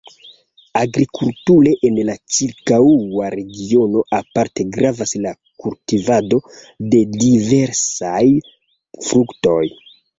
[0.79, 6.43] Agrikulture en la ĉirkaŭa regiono aparte gravas la kultivado
[6.95, 8.23] de diversaj
[9.09, 9.65] fruktoj.